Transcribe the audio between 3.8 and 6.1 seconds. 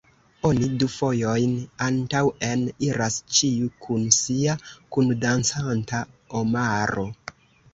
kun sia kundancanta